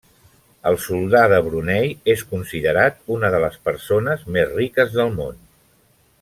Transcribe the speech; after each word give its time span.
El 0.69 0.77
soldà 0.85 1.19
de 1.33 1.37
Brunei 1.47 1.91
és 2.13 2.23
considerat 2.31 2.97
una 3.17 3.31
de 3.37 3.43
les 3.45 3.61
persones 3.69 4.25
més 4.39 4.51
riques 4.57 4.99
del 4.99 5.15
món. 5.21 5.39